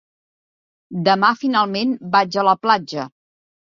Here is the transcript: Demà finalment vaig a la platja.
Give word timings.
Demà 1.09 1.31
finalment 1.43 1.95
vaig 2.19 2.43
a 2.47 2.51
la 2.53 2.61
platja. 2.67 3.11